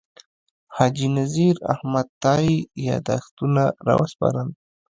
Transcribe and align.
حاجي 0.75 1.07
نذیر 1.17 1.55
احمد 1.73 2.07
تائي 2.23 2.55
یاداښتونه 2.87 3.63
راوسپارل. 3.87 4.49